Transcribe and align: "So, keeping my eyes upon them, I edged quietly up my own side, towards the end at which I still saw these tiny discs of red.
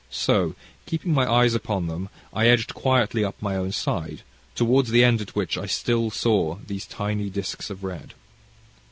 "So, 0.09 0.55
keeping 0.87 1.13
my 1.13 1.31
eyes 1.31 1.53
upon 1.53 1.85
them, 1.85 2.09
I 2.33 2.47
edged 2.47 2.73
quietly 2.73 3.23
up 3.23 3.39
my 3.39 3.55
own 3.55 3.71
side, 3.71 4.23
towards 4.55 4.89
the 4.89 5.03
end 5.03 5.21
at 5.21 5.35
which 5.35 5.59
I 5.59 5.67
still 5.67 6.09
saw 6.09 6.57
these 6.65 6.87
tiny 6.87 7.29
discs 7.29 7.69
of 7.69 7.83
red. 7.83 8.15